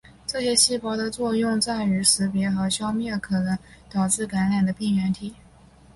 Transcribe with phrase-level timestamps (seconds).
[0.25, 3.55] 这些细胞的作用在于识别和消灭可能
[3.87, 5.35] 导致感染的病原体。